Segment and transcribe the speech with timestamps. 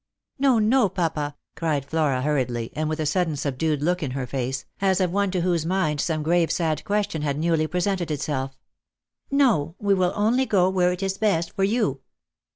[0.41, 4.65] "2To, no, papa," cried Flora hurriedly, and with a sudden subdued look in her face,
[4.81, 8.57] as of one to whose mind some grave sad question had newly presented itself;
[9.29, 10.73] "no, we will only go Lost for Love.
[10.73, 11.99] 87 where it is best for yon.